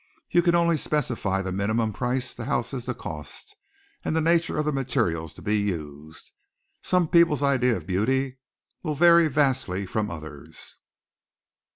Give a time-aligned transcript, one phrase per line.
[0.31, 3.55] You can only specify the minimum price the house is to cost
[4.03, 6.31] and the nature of the materials to be used.
[6.81, 8.39] Some people's idea of beauty
[8.81, 10.73] will vary vastly from others.